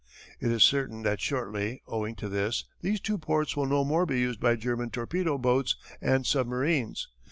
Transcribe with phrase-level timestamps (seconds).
[0.39, 4.19] "It is certain that shortly, owing to this, these two ports will no more be
[4.19, 7.07] used by German torpedo boats and submarines.